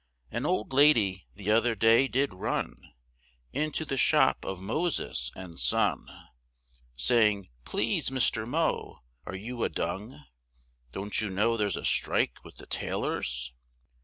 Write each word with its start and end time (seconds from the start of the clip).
An 0.31 0.47
old 0.47 0.73
lady 0.73 1.27
the 1.35 1.51
other 1.51 1.75
day 1.75 2.07
did 2.07 2.33
run, 2.33 2.91
Into 3.53 3.85
the 3.85 3.97
shop 3.97 4.43
of 4.43 4.59
Moses 4.59 5.31
and 5.35 5.59
Son, 5.59 6.07
Saying, 6.95 7.49
please 7.65 8.09
Mr 8.09 8.47
Mo, 8.47 9.01
are 9.27 9.35
you 9.35 9.63
a 9.63 9.69
Dung; 9.69 10.23
Don't 10.91 11.21
you 11.21 11.29
know 11.29 11.55
there's 11.55 11.77
a 11.77 11.85
strike 11.85 12.43
with 12.43 12.57
the 12.57 12.65
tailors! 12.65 13.53